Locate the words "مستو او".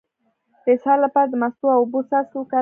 1.41-1.79